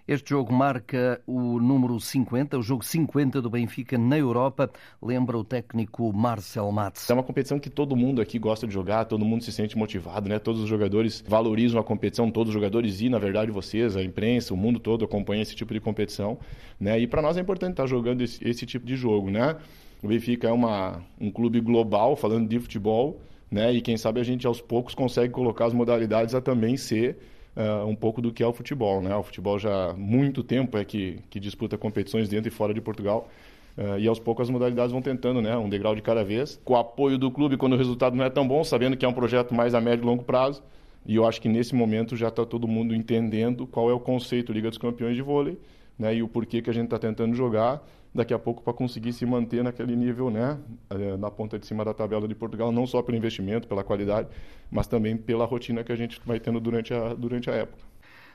Este 0.07 0.31
jogo 0.31 0.53
marca 0.53 1.23
o 1.25 1.61
número 1.61 2.01
50, 2.01 2.59
o 2.59 2.63
jogo 2.63 2.85
50 2.85 3.41
do 3.41 3.49
Benfica 3.49 3.97
na 3.97 4.19
Europa, 4.19 4.69
lembra 5.01 5.39
o 5.39 5.45
técnico 5.45 6.13
Marcel 6.13 6.73
Matos. 6.73 7.09
É 7.09 7.15
uma 7.15 7.23
competição 7.23 7.61
que 7.61 7.71
todo 7.71 7.95
mundo 7.95 8.21
aqui 8.21 8.37
gosta 8.37 8.67
de 8.67 8.75
jogar, 8.75 9.05
todo 9.05 9.25
mundo 9.25 9.45
se 9.45 9.53
sente 9.53 9.79
motivado, 9.79 10.29
né? 10.29 10.41
Todos 10.41 10.61
os 10.61 10.69
jogadores 10.69 11.23
valorizam 11.25 11.81
a 11.81 11.85
competição, 11.85 12.33
todos 12.33 12.49
os 12.49 12.55
jogadores 12.55 13.01
e, 13.01 13.09
na 13.09 13.19
verdade, 13.19 13.53
vocês, 13.53 13.97
a 13.97 14.03
imprensa, 14.03 14.53
o 14.53 14.57
mundo 14.57 14.81
todo 14.81 15.05
acompanha 15.05 15.43
esse 15.43 15.55
tipo 15.55 15.73
de 15.73 15.79
competição, 15.79 16.37
né? 16.81 16.99
E 16.99 17.07
para 17.07 17.23
nós 17.23 17.37
é 17.37 17.41
importante 17.41 17.75
estar 17.75 17.87
jogando 17.87 18.23
esse, 18.23 18.43
esse, 18.47 18.67
tipo 18.67 18.85
de 18.85 18.97
jogo, 18.97 19.31
né? 19.31 19.57
O 20.03 20.09
Benfica 20.09 20.49
é 20.49 20.53
uma, 20.53 21.01
um 21.21 21.31
clube 21.31 21.61
global, 21.61 22.17
falando 22.17 22.49
de 22.49 22.59
futebol, 22.59 23.21
né? 23.53 23.71
E 23.71 23.83
quem 23.83 23.99
sabe 23.99 24.19
a 24.19 24.25
gente 24.25 24.47
aos 24.47 24.63
poucos 24.63 24.95
consegue 24.95 25.31
colocar 25.31 25.67
as 25.67 25.75
modalidades 25.75 26.35
a 26.35 26.41
também 26.41 26.79
ser 26.79 27.19
uh, 27.55 27.87
um 27.87 27.95
pouco 27.95 28.23
do 28.23 28.33
que 28.33 28.43
é 28.43 28.47
o 28.47 28.53
futebol, 28.53 29.03
né? 29.03 29.15
O 29.15 29.23
futebol 29.23 29.59
já 29.59 29.91
há 29.91 29.93
muito 29.93 30.43
tempo 30.43 30.79
é 30.79 30.85
que, 30.85 31.19
que 31.29 31.39
disputa 31.39 31.77
competições 31.77 32.31
dentro 32.31 32.49
e 32.49 32.51
fora 32.51 32.73
de 32.73 32.81
Portugal. 32.81 33.29
Uh, 33.77 33.99
e 33.99 34.09
aos 34.09 34.19
poucos 34.19 34.45
as 34.45 34.51
modalidades 34.51 34.91
vão 34.91 35.03
tentando, 35.03 35.43
né? 35.43 35.55
Um 35.55 35.69
degrau 35.69 35.95
de 35.95 36.01
cada 36.01 36.25
vez. 36.25 36.59
Com 36.65 36.73
o 36.73 36.77
apoio 36.77 37.19
do 37.19 37.31
clube 37.31 37.59
quando 37.59 37.75
o 37.75 37.77
resultado 37.77 38.17
não 38.17 38.25
é 38.25 38.31
tão 38.31 38.49
bom, 38.49 38.65
sabendo 38.65 38.97
que 38.97 39.05
é 39.05 39.09
um 39.09 39.13
projeto 39.13 39.55
mais 39.55 39.75
a 39.75 39.81
médio 39.83 40.03
e 40.03 40.07
longo 40.07 40.25
prazo. 40.25 40.63
E 41.05 41.17
eu 41.17 41.27
acho 41.27 41.39
que 41.39 41.49
nesse 41.49 41.75
momento 41.75 42.17
já 42.17 42.29
está 42.29 42.47
todo 42.47 42.67
mundo 42.67 42.95
entendendo 42.95 43.67
qual 43.67 43.91
é 43.91 43.93
o 43.93 44.01
conceito 44.01 44.53
Liga 44.53 44.71
dos 44.71 44.79
Campeões 44.79 45.15
de 45.15 45.21
vôlei, 45.21 45.59
né? 46.03 46.15
E 46.17 46.23
o 46.23 46.29
porquê 46.29 46.61
que 46.61 46.69
a 46.69 46.75
gente 46.75 46.87
está 46.87 46.99
tentando 46.99 47.35
jogar 47.35 47.83
daqui 48.15 48.35
a 48.35 48.39
pouco 48.39 48.63
para 48.63 48.73
conseguir 48.75 49.13
se 49.13 49.25
manter 49.25 49.65
naquele 49.65 49.97
nível, 49.97 50.29
né, 50.31 50.59
eh, 50.91 51.17
na 51.17 51.31
ponta 51.31 51.59
de 51.59 51.65
cima 51.67 51.83
da 51.83 51.95
tabela 51.95 52.29
de 52.29 52.35
Portugal, 52.35 52.71
não 52.71 52.87
só 52.87 53.01
pelo 53.01 53.17
investimento, 53.17 53.67
pela 53.67 53.83
qualidade, 53.83 54.29
mas 54.71 54.87
também 54.87 55.17
pela 55.17 55.47
rotina 55.47 55.83
que 55.83 55.91
a 55.91 55.97
gente 55.97 56.21
vai 56.27 56.39
tendo 56.39 56.61
durante 56.61 56.93
a, 56.93 57.15
durante 57.15 57.49
a 57.49 57.55
época. 57.55 57.92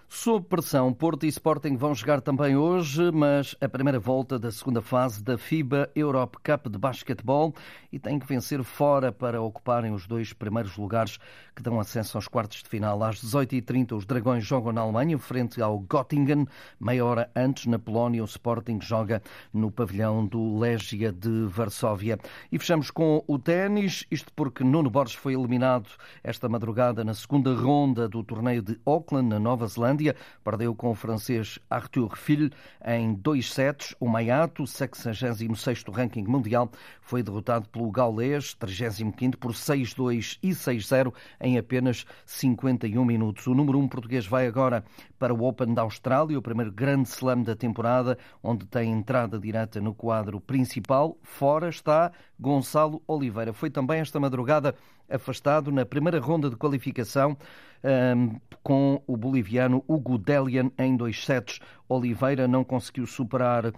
Sob 0.10 0.46
pressão, 0.48 0.94
Porto 0.94 1.26
e 1.26 1.30
Sporting 1.30 1.76
vão 1.76 1.94
jogar 1.94 2.22
também 2.22 2.56
hoje, 2.56 3.12
mas 3.12 3.58
a 3.60 3.68
primeira 3.68 4.00
volta 4.00 4.40
da 4.40 4.50
segunda 4.50 4.82
fase 4.82 5.22
da 5.22 5.38
FIBA 5.38 5.90
Europe 5.94 6.38
Cup 6.38 6.70
de 6.72 6.78
basquetebol 6.78 7.54
e 7.92 8.00
têm 8.00 8.18
que 8.18 8.26
vencer 8.26 8.64
fora 8.64 9.12
para 9.12 9.42
ocuparem 9.42 9.92
os 9.92 10.08
dois 10.08 10.32
primeiros 10.32 10.78
lugares 10.78 11.20
que 11.54 11.62
dão 11.62 11.78
acesso 11.78 12.18
aos 12.18 12.26
quartos 12.26 12.64
de 12.64 12.70
final. 12.70 13.04
Às 13.04 13.22
18h30, 13.22 13.98
os 13.98 14.06
Dragões 14.06 14.46
jogam 14.46 14.72
na 14.72 14.80
Alemanha, 14.80 15.18
frente 15.18 15.62
ao 15.62 15.78
Göttingen. 15.80 16.48
Meia 16.80 17.04
hora 17.04 17.30
antes, 17.36 17.66
na 17.66 17.78
Polónia, 17.78 18.22
o 18.22 18.26
Sporting 18.26 18.80
joga 18.80 19.22
no 19.54 19.70
pavilhão 19.70 20.26
do 20.26 20.58
Legia 20.58 21.12
de 21.12 21.48
Varsóvia. 21.48 22.18
E 22.50 22.58
fechamos 22.58 22.90
com 22.92 23.24
o 23.28 23.38
ténis, 23.38 24.06
isto 24.10 24.32
porque 24.34 24.64
Nuno 24.64 24.90
Borges 24.90 25.16
foi 25.16 25.34
eliminado 25.34 25.90
esta 26.24 26.48
madrugada 26.48 27.04
na 27.04 27.14
segunda 27.14 27.54
ronda 27.54 28.08
do 28.08 28.24
torneio 28.24 28.62
de 28.62 28.80
Auckland, 28.86 29.28
na 29.28 29.40
Nova 29.40 29.68
Zelândia. 29.68 29.97
Finlândia. 29.98 30.16
Perdeu 30.44 30.76
com 30.76 30.92
o 30.92 30.96
francês 30.96 31.60
Arthur 31.70 32.16
Fil 32.16 32.50
em 32.86 33.14
dois 33.14 33.52
sets. 33.52 33.96
O 34.00 34.08
Maiato, 34.08 34.64
66º 34.64 35.92
ranking 35.92 36.24
mundial, 36.24 36.72
foi 37.02 37.24
derrotado 37.24 37.68
pelo 37.70 37.92
gaulês, 37.92 38.56
35º, 38.56 39.36
por 39.38 39.52
6-2 39.52 40.38
e 40.42 40.50
6-0 40.50 41.14
em 41.42 41.58
apenas 41.58 42.06
51 42.26 43.04
minutos. 43.04 43.48
O 43.48 43.56
número 43.56 43.80
1 43.80 43.88
português 43.88 44.26
vai 44.28 44.48
agora 44.48 44.84
para 45.18 45.34
o 45.34 45.44
Open 45.44 45.74
da 45.74 45.82
Austrália, 45.82 46.38
o 46.38 46.42
primeiro 46.42 46.72
grande 46.72 47.10
slam 47.10 47.42
da 47.42 47.56
temporada, 47.56 48.18
onde 48.44 48.66
tem 48.66 48.92
entrada 48.92 49.40
direta 49.40 49.82
no 49.82 49.94
quadro 49.94 50.40
principal. 50.40 51.18
Fora 51.24 51.70
está 51.70 52.12
Gonçalo 52.40 53.02
Oliveira. 53.08 53.52
Foi 53.52 53.70
também 53.70 54.00
esta 54.00 54.20
madrugada 54.20 54.76
afastado 55.10 55.72
na 55.72 55.86
primeira 55.86 56.20
ronda 56.20 56.50
de 56.50 56.56
qualificação 56.56 57.38
um, 57.84 58.40
com 58.64 59.02
o 59.08 59.16
boliviano 59.16 59.84
Hugo 59.88 60.18
Delian 60.18 60.72
em 60.78 60.96
dois 60.96 61.24
sets. 61.24 61.60
Oliveira 61.90 62.50
não 62.50 62.66
conseguiu 62.66 63.08
superar 63.08 63.68
uh, 63.68 63.74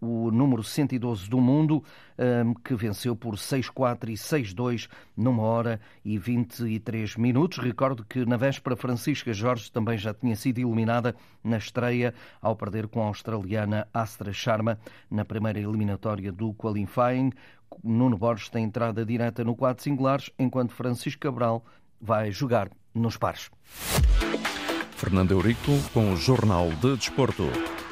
o 0.00 0.30
número 0.32 0.64
112 0.64 1.30
do 1.30 1.40
mundo, 1.40 1.84
um, 2.18 2.52
que 2.52 2.74
venceu 2.74 3.14
por 3.14 3.34
6-4 3.36 4.08
e 4.08 4.14
6-2 4.14 4.88
numa 5.16 5.44
hora 5.44 5.80
e 6.04 6.18
23 6.18 7.16
minutos. 7.16 7.58
Recordo 7.58 8.04
que 8.04 8.26
na 8.26 8.36
véspera 8.36 8.74
Francisca 8.74 9.32
Jorge 9.32 9.70
também 9.70 9.96
já 9.96 10.12
tinha 10.12 10.34
sido 10.34 10.58
eliminada 10.58 11.14
na 11.44 11.58
estreia 11.58 12.12
ao 12.42 12.56
perder 12.56 12.88
com 12.88 13.02
a 13.02 13.06
australiana 13.06 13.86
Astra 13.94 14.32
Sharma 14.32 14.76
na 15.08 15.24
primeira 15.24 15.60
eliminatória 15.60 16.32
do 16.32 16.52
qualifying. 16.54 17.30
Nuno 17.82 18.16
Borges 18.16 18.48
tem 18.48 18.64
entrada 18.64 19.04
direta 19.04 19.44
no 19.44 19.54
quadro 19.54 19.82
singulares, 19.82 20.30
enquanto 20.38 20.72
Francisco 20.72 21.20
Cabral 21.20 21.64
vai 22.00 22.30
jogar 22.30 22.70
nos 22.94 23.16
pares. 23.16 23.50
Fernando 24.96 25.32
Eurico 25.32 25.72
com 25.94 26.12
o 26.12 26.16
Jornal 26.16 26.68
de 26.70 26.96
Desporto. 26.96 27.48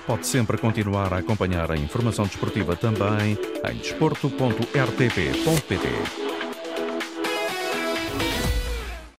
Pode 0.06 0.26
sempre 0.26 0.59
continuar 0.59 1.12
a 1.12 1.18
acompanhar 1.18 1.71
a 1.71 1.76
informação 1.76 2.26
desportiva 2.26 2.76
também 2.76 3.38
em 3.71 3.76
desporto.rtp.pt. 3.78 6.25